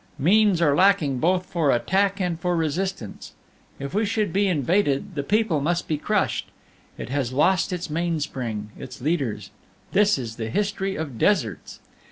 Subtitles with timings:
[0.17, 3.33] Means are lacking both for attack and for resistance.
[3.77, 6.49] If we should be invaded, the people must be crushed;
[6.97, 9.51] it has lost its mainspring its leaders.
[9.91, 11.81] This is the history of deserts!